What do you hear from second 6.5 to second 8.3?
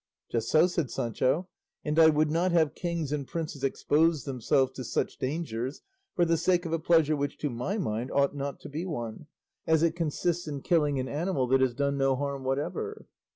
of a pleasure which, to my mind,